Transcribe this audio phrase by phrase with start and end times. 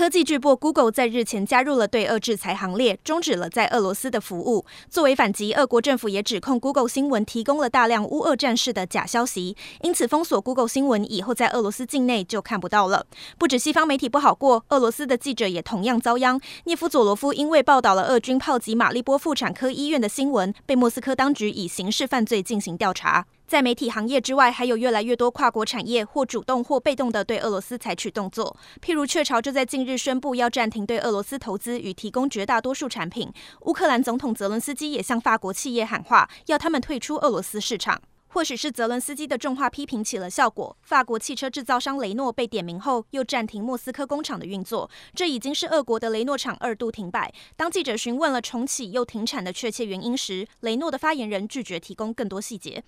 [0.00, 4.64] 科技巨擘 Google 在日前加入了对俄制裁行列，终止了在俄罗斯的服务。
[4.88, 13.04] 作为反击，俄国政府也指控 Google 新闻提供了大量乌俄战事的假消息，因此封锁 Google 新闻以后在俄罗斯境内就看不到了。
[13.36, 16.40] 不止西方媒体不好过，俄罗斯的记者也同样遭殃。
[16.64, 23.26] 涅夫佐罗夫因为报道了俄军炮击马利波妇产科医院的新闻，被莫斯科当局以刑事犯罪进行调查。
[23.50, 28.56] 在媒体行业之外，还有越来越多跨国产业或主动或被动地对俄罗斯采取动作。
[28.80, 33.28] 譬如，雀巢就在近日宣布要暂停对俄罗斯投资与提供绝大多数产品。
[33.62, 38.00] 乌克兰总统泽伦斯基也向法国企业喊话，要他们退出俄罗斯市场。
[38.32, 44.88] 或许是泽伦斯基的重话批评起了效果，法国汽车制造商雷诺被点名后，又暂停莫斯科工厂的运作。
[45.16, 47.34] 这已经是俄国的雷诺厂二度停摆。
[47.56, 52.84] 当记者询问了重启又停产的确切原因时，雷诺的发言人拒绝提供更多细节。